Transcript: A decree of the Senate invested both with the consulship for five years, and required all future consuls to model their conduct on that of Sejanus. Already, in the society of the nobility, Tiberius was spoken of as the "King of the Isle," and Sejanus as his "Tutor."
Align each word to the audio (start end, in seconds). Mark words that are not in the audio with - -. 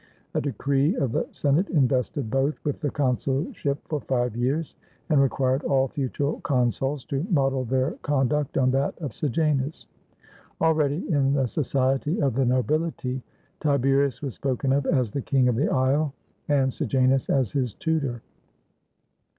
A 0.33 0.41
decree 0.41 0.95
of 0.95 1.11
the 1.11 1.27
Senate 1.29 1.69
invested 1.69 2.31
both 2.31 2.59
with 2.63 2.79
the 2.81 2.89
consulship 2.89 3.77
for 3.87 4.01
five 4.01 4.35
years, 4.35 4.73
and 5.09 5.21
required 5.21 5.61
all 5.63 5.89
future 5.89 6.33
consuls 6.41 7.05
to 7.05 7.23
model 7.29 7.65
their 7.65 7.91
conduct 8.01 8.57
on 8.57 8.71
that 8.71 8.97
of 8.99 9.13
Sejanus. 9.13 9.85
Already, 10.59 11.07
in 11.11 11.33
the 11.33 11.45
society 11.45 12.19
of 12.19 12.33
the 12.33 12.45
nobility, 12.45 13.21
Tiberius 13.59 14.23
was 14.23 14.33
spoken 14.33 14.73
of 14.73 14.87
as 14.87 15.11
the 15.11 15.21
"King 15.21 15.47
of 15.47 15.55
the 15.55 15.69
Isle," 15.69 16.15
and 16.49 16.73
Sejanus 16.73 17.29
as 17.29 17.51
his 17.51 17.75
"Tutor." 17.75 18.23